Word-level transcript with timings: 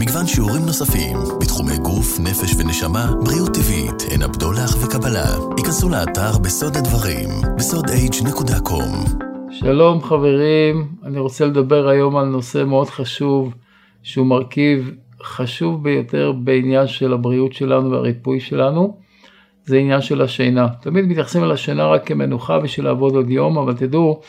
מגוון 0.00 0.26
שיעורים 0.26 0.62
נוספים 0.66 1.16
בתחומי 1.40 1.78
גוף, 1.78 2.20
נפש 2.20 2.54
ונשמה, 2.58 3.10
בריאות 3.24 3.54
טבעית, 3.54 4.10
עין 4.10 4.22
הבדולח 4.22 4.84
וקבלה. 4.84 5.36
היכנסו 5.56 5.88
לאתר 5.88 6.38
בסוד 6.38 6.76
הדברים, 6.76 7.28
בסוד-h.com. 7.56 9.22
שלום 9.50 10.02
חברים, 10.02 10.88
אני 11.04 11.18
רוצה 11.18 11.46
לדבר 11.46 11.88
היום 11.88 12.16
על 12.16 12.24
נושא 12.24 12.64
מאוד 12.64 12.88
חשוב, 12.88 13.54
שהוא 14.02 14.26
מרכיב 14.26 14.90
חשוב 15.22 15.82
ביותר 15.82 16.32
בעניין 16.32 16.86
של 16.86 17.12
הבריאות 17.12 17.52
שלנו 17.52 17.90
והריפוי 17.90 18.40
שלנו, 18.40 18.96
זה 19.64 19.76
עניין 19.78 20.00
של 20.00 20.22
השינה. 20.22 20.68
תמיד 20.80 21.04
מתייחסים 21.04 21.42
על 21.42 21.52
השינה 21.52 21.86
רק 21.86 22.06
כמנוחה 22.06 22.58
בשביל 22.58 22.86
לעבוד 22.86 23.14
עוד 23.14 23.30
יום, 23.30 23.58
אבל 23.58 23.74
תדעו 23.74 24.20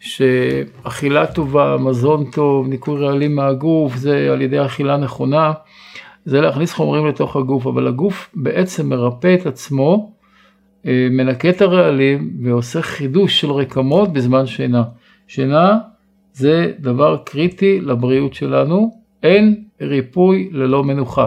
שאכילה 0.00 1.26
טובה, 1.26 1.76
מזון 1.80 2.24
טוב, 2.24 2.68
ניקוי 2.68 3.00
רעלים 3.00 3.34
מהגוף, 3.34 3.96
זה 3.96 4.32
על 4.32 4.42
ידי 4.42 4.64
אכילה 4.64 4.96
נכונה, 4.96 5.52
זה 6.24 6.40
להכניס 6.40 6.72
חומרים 6.72 7.06
לתוך 7.06 7.36
הגוף, 7.36 7.66
אבל 7.66 7.86
הגוף 7.86 8.30
בעצם 8.34 8.88
מרפא 8.88 9.34
את 9.40 9.46
עצמו, 9.46 10.12
אה, 10.86 11.08
מנקה 11.10 11.50
את 11.50 11.62
הרעלים 11.62 12.30
ועושה 12.42 12.82
חידוש 12.82 13.40
של 13.40 13.50
רקמות 13.50 14.12
בזמן 14.12 14.46
שינה. 14.46 14.82
שינה 15.26 15.78
זה 16.32 16.72
דבר 16.78 17.16
קריטי 17.24 17.80
לבריאות 17.80 18.34
שלנו, 18.34 18.90
אין 19.22 19.64
ריפוי 19.80 20.48
ללא 20.52 20.84
מנוחה. 20.84 21.26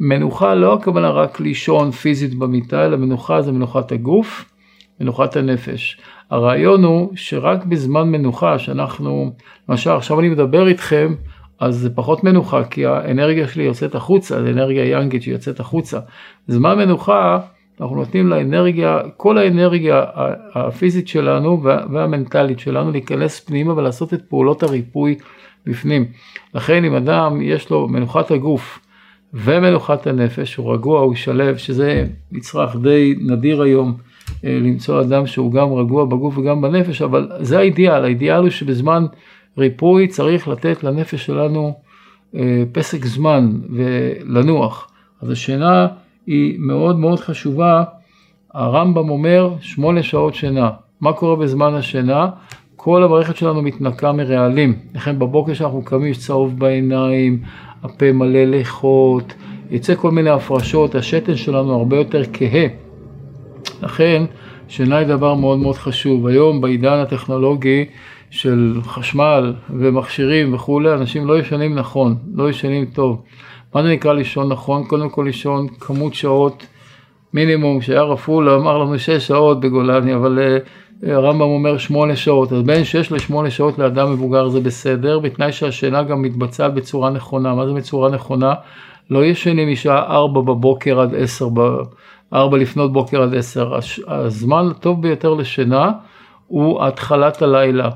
מנוחה 0.00 0.54
לא 0.54 0.74
הכוונה 0.74 1.10
רק 1.10 1.40
לישון 1.40 1.90
פיזית 1.90 2.34
במיטה, 2.34 2.86
אלא 2.86 2.96
מנוחה 2.96 3.42
זה 3.42 3.52
מנוחת 3.52 3.92
הגוף, 3.92 4.44
מנוחת 5.00 5.36
הנפש. 5.36 6.00
הרעיון 6.30 6.84
הוא 6.84 7.12
שרק 7.16 7.64
בזמן 7.64 8.08
מנוחה, 8.08 8.58
שאנחנו, 8.58 9.32
למשל 9.68 9.90
עכשיו 9.90 10.20
אני 10.20 10.28
מדבר 10.28 10.68
איתכם, 10.68 11.14
אז 11.60 11.76
זה 11.76 11.90
פחות 11.90 12.24
מנוחה, 12.24 12.64
כי 12.64 12.86
האנרגיה 12.86 13.48
שלי 13.48 13.64
יוצאת 13.64 13.94
החוצה, 13.94 14.42
זה 14.42 14.50
אנרגיה 14.50 14.84
יאנגית 14.84 15.22
שיוצאת 15.22 15.60
החוצה. 15.60 15.98
בזמן 16.48 16.78
מנוחה, 16.78 17.38
אנחנו 17.80 17.96
נותנים 17.96 18.28
לאנרגיה, 18.28 19.00
כל 19.16 19.38
האנרגיה 19.38 20.04
הפיזית 20.54 21.08
שלנו 21.08 21.62
והמנטלית 21.62 22.58
שלנו 22.58 22.90
להיכנס 22.90 23.40
פנימה 23.40 23.72
ולעשות 23.76 24.14
את 24.14 24.22
פעולות 24.28 24.62
הריפוי 24.62 25.18
בפנים. 25.66 26.04
לכן 26.54 26.84
אם 26.84 26.94
אדם 26.94 27.42
יש 27.42 27.70
לו 27.70 27.88
מנוחת 27.88 28.30
הגוף 28.30 28.80
ומנוחת 29.34 30.06
הנפש, 30.06 30.56
הוא 30.56 30.72
רגוע, 30.74 31.00
הוא 31.00 31.14
שלב, 31.14 31.56
שזה 31.56 32.06
מצרך 32.32 32.76
די 32.76 33.14
נדיר 33.20 33.62
היום 33.62 33.96
למצוא 34.44 35.00
אדם 35.00 35.26
שהוא 35.26 35.52
גם 35.52 35.72
רגוע 35.72 36.04
בגוף 36.04 36.38
וגם 36.38 36.62
בנפש, 36.62 37.02
אבל 37.02 37.28
זה 37.40 37.58
האידיאל, 37.58 38.04
האידיאל 38.04 38.40
הוא 38.40 38.50
שבזמן 38.50 39.06
ריפוי 39.58 40.08
צריך 40.08 40.48
לתת 40.48 40.84
לנפש 40.84 41.26
שלנו 41.26 41.74
אה, 42.34 42.62
פסק 42.72 43.04
זמן 43.04 43.52
ולנוח. 43.70 44.88
אז 45.22 45.30
השינה 45.30 45.86
היא 46.26 46.56
מאוד 46.58 46.98
מאוד 46.98 47.20
חשובה, 47.20 47.84
הרמב"ם 48.54 49.10
אומר 49.10 49.54
שמונה 49.60 50.02
שעות 50.02 50.34
שינה. 50.34 50.70
מה 51.00 51.12
קורה 51.12 51.36
בזמן 51.36 51.74
השינה? 51.74 52.28
כל 52.76 53.02
המערכת 53.02 53.36
שלנו 53.36 53.62
מתנקה 53.62 54.12
מרעלים. 54.12 54.74
לכן 54.94 55.18
בבוקר 55.18 55.54
שאנחנו 55.54 55.82
קמים 55.84 56.10
יש 56.10 56.18
צהוב 56.18 56.58
בעיניים, 56.58 57.40
הפה 57.82 58.12
מלא 58.12 58.44
לחות, 58.44 59.34
יצא 59.70 59.94
כל 59.94 60.10
מיני 60.10 60.30
הפרשות, 60.30 60.94
השתן 60.94 61.36
שלנו 61.36 61.74
הרבה 61.74 61.96
יותר 61.96 62.22
כהה. 62.32 62.85
לכן 63.82 64.24
שינה 64.68 64.96
היא 64.96 65.06
דבר 65.06 65.34
מאוד 65.34 65.58
מאוד 65.58 65.76
חשוב. 65.76 66.26
היום 66.26 66.60
בעידן 66.60 66.98
הטכנולוגי 66.98 67.84
של 68.30 68.80
חשמל 68.84 69.54
ומכשירים 69.70 70.54
וכולי, 70.54 70.92
אנשים 70.92 71.26
לא 71.26 71.38
ישנים 71.38 71.74
נכון, 71.74 72.14
לא 72.34 72.50
ישנים 72.50 72.84
טוב. 72.84 73.22
מה 73.74 73.82
זה 73.82 73.88
נקרא 73.88 74.12
לישון 74.12 74.48
נכון? 74.52 74.84
קודם 74.84 75.08
כל 75.08 75.22
לישון 75.22 75.66
כמות 75.80 76.14
שעות 76.14 76.66
מינימום, 77.34 77.80
שהיה 77.80 78.02
רפול 78.02 78.48
אמר 78.48 78.78
לנו 78.78 78.98
שש 78.98 79.26
שעות 79.26 79.60
בגולני, 79.60 80.14
אבל 80.14 80.38
uh, 80.38 81.06
הרמב"ם 81.10 81.40
אומר 81.40 81.78
שמונה 81.78 82.16
שעות, 82.16 82.52
אז 82.52 82.62
בין 82.62 82.84
שש 82.84 83.12
לשמונה 83.12 83.50
שעות 83.50 83.78
לאדם 83.78 84.12
מבוגר 84.12 84.48
זה 84.48 84.60
בסדר, 84.60 85.18
בתנאי 85.18 85.52
שהשינה 85.52 86.02
גם 86.02 86.22
מתבצעת 86.22 86.74
בצורה 86.74 87.10
נכונה. 87.10 87.54
מה 87.54 87.66
זה 87.66 87.72
בצורה 87.72 88.10
נכונה? 88.10 88.54
לא 89.10 89.24
ישנים 89.24 89.72
משעה 89.72 90.06
ארבע 90.06 90.40
בבוקר 90.40 91.00
עד 91.00 91.14
עשר, 91.14 91.48
ארבע 92.32 92.56
לפנות 92.56 92.92
בוקר 92.92 93.22
עד 93.22 93.34
עשר. 93.34 93.78
הזמן 94.06 94.68
הטוב 94.70 95.02
ביותר 95.02 95.34
לשינה 95.34 95.92
הוא 96.46 96.84
התחלת 96.84 97.42
הלילה. 97.42 97.90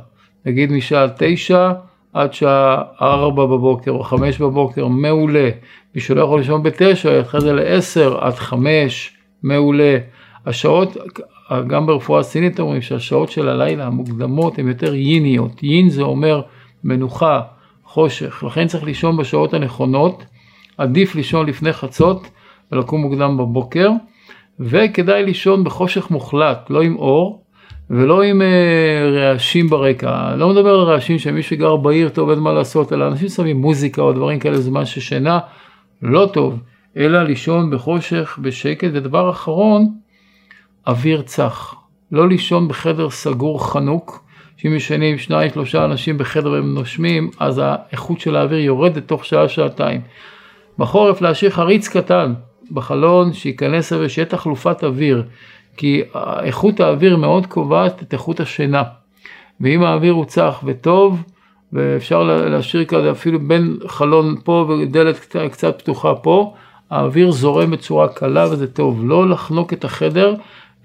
נגיד 0.46 0.72
משעה 0.72 1.06
תשע 1.18 1.72
עד 2.12 2.32
שעה 2.32 2.82
ארבע 3.02 3.46
בבוקר 3.46 3.90
או 3.90 4.02
חמש 4.02 4.38
בבוקר, 4.38 4.86
מעולה. 4.86 5.50
מי 5.94 6.00
שלא 6.00 6.20
יכול 6.20 6.38
לישון 6.38 6.62
בתשע, 6.62 7.20
אחרי 7.20 7.40
זה 7.40 7.52
לעשר 7.52 8.18
עד 8.18 8.34
חמש, 8.34 9.16
מעולה. 9.42 9.98
השעות, 10.46 10.96
גם 11.66 11.86
ברפואה 11.86 12.22
סינית 12.22 12.60
אומרים 12.60 12.82
שהשעות 12.82 13.30
של 13.30 13.48
הלילה 13.48 13.86
המוקדמות 13.86 14.58
הן 14.58 14.68
יותר 14.68 14.94
ייניות. 14.94 15.62
יין 15.62 15.88
זה 15.88 16.02
אומר 16.02 16.40
מנוחה, 16.84 17.40
חושך, 17.84 18.44
לכן 18.46 18.66
צריך 18.66 18.84
לישון 18.84 19.16
בשעות 19.16 19.54
הנכונות. 19.54 20.24
עדיף 20.80 21.14
לישון 21.14 21.46
לפני 21.46 21.72
חצות 21.72 22.30
ולקום 22.72 23.00
מוקדם 23.00 23.36
בבוקר, 23.36 23.90
וכדאי 24.60 25.24
לישון 25.24 25.64
בחושך 25.64 26.10
מוחלט, 26.10 26.70
לא 26.70 26.82
עם 26.82 26.96
אור 26.96 27.44
ולא 27.90 28.22
עם 28.22 28.40
uh, 28.40 28.44
רעשים 29.18 29.68
ברקע. 29.68 30.34
לא 30.36 30.48
מדבר 30.48 30.74
על 30.74 30.80
רעשים 30.80 31.18
שמי 31.18 31.42
שגר 31.42 31.76
בעיר 31.76 32.08
טוב 32.08 32.30
אין 32.30 32.38
מה 32.38 32.52
לעשות, 32.52 32.92
אלא 32.92 33.06
אנשים 33.06 33.28
שמים 33.28 33.60
מוזיקה 33.60 34.02
או 34.02 34.12
דברים 34.12 34.38
כאלה 34.38 34.60
זמן 34.60 34.84
ששינה 34.84 35.38
לא 36.02 36.30
טוב, 36.32 36.58
אלא 36.96 37.22
לישון 37.22 37.70
בחושך, 37.70 38.38
בשקט. 38.42 38.88
ודבר 38.92 39.30
אחרון, 39.30 39.88
אוויר 40.86 41.22
צח. 41.22 41.74
לא 42.12 42.28
לישון 42.28 42.68
בחדר 42.68 43.10
סגור 43.10 43.72
חנוק, 43.72 44.24
שאם 44.56 44.74
ישנים 44.74 45.18
שניים 45.18 45.50
שלושה 45.50 45.84
אנשים 45.84 46.18
בחדר 46.18 46.50
והם 46.50 46.74
נושמים, 46.74 47.30
אז 47.38 47.60
האיכות 47.64 48.20
של 48.20 48.36
האוויר 48.36 48.58
יורדת 48.58 49.08
תוך 49.08 49.24
שעה 49.24 49.48
שעתיים. 49.48 50.00
בחורף 50.80 51.20
להשאיר 51.20 51.50
חריץ 51.50 51.88
קטן 51.88 52.34
בחלון, 52.70 53.32
שייכנס 53.32 53.92
ושיהיה 53.92 54.26
תחלופת 54.26 54.84
אוויר, 54.84 55.22
כי 55.76 56.02
איכות 56.42 56.80
האוויר 56.80 57.16
מאוד 57.16 57.46
קובעת 57.46 58.02
את 58.02 58.12
איכות 58.12 58.40
השינה. 58.40 58.82
ואם 59.60 59.82
האוויר 59.82 60.12
הוא 60.12 60.24
צח 60.24 60.60
וטוב, 60.64 61.22
ואפשר 61.72 62.22
להשאיר 62.22 62.84
כזה 62.84 63.10
אפילו 63.10 63.40
בין 63.40 63.76
חלון 63.86 64.36
פה 64.44 64.66
ודלת 64.82 65.36
קצת 65.52 65.78
פתוחה 65.78 66.14
פה, 66.14 66.54
האוויר 66.90 67.30
זורם 67.30 67.70
בצורה 67.70 68.08
קלה 68.08 68.44
וזה 68.44 68.66
טוב. 68.66 69.00
לא 69.04 69.28
לחנוק 69.28 69.72
את 69.72 69.84
החדר 69.84 70.34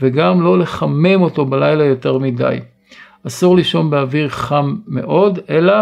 וגם 0.02 0.42
לא 0.42 0.60
לחמם 0.60 1.22
אותו 1.22 1.46
בלילה 1.46 1.84
יותר 1.84 2.18
מדי. 2.18 2.58
אסור 3.28 3.56
לישון 3.56 3.90
באוויר 3.90 4.30
חם 4.30 4.76
מאוד, 4.88 5.40
אלא 5.50 5.74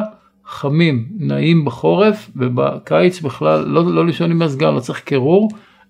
חמים, 0.53 1.06
נעים 1.18 1.66
בחורף, 1.66 2.30
ובקיץ 2.36 3.22
בכלל 3.22 3.66
לא, 3.68 3.94
לא 3.94 4.06
לישון 4.06 4.31
עם 4.31 4.40
מזגן, 4.40 4.74
לא 4.74 4.80
צריך 4.80 5.00
קירור, 5.00 5.50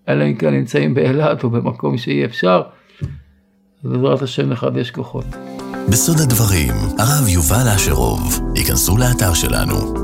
אלא 0.09 0.23
אם 0.23 0.35
כן 0.35 0.53
נמצאים 0.53 0.93
באילת 0.93 1.43
או 1.43 1.49
במקום 1.49 1.97
שאי 1.97 2.25
אפשר. 2.25 2.61
בעזרת 3.83 4.21
השם 4.21 4.51
לחדש 4.51 4.91
כוחות. 4.91 5.25
בסוד 5.89 6.19
הדברים, 6.19 6.73
הרב 6.99 7.27
יובל 7.27 7.67
אשרוב, 7.75 8.39
ייכנסו 8.55 8.97
לאתר 8.97 9.33
שלנו, 9.33 10.02